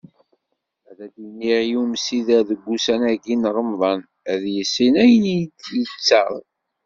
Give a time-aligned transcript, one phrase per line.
[0.89, 6.31] Ad d-iniɣ i umsider deg ussan-agi n Remḍan, ad yissin ayen i d-yettaɣ.